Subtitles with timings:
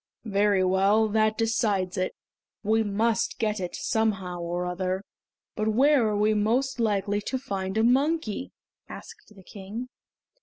[0.25, 2.15] "Very well, that decides it;
[2.63, 5.03] we must get it somehow or other.
[5.55, 8.51] But where are we most likely to find a monkey?"
[8.89, 9.89] asked the King.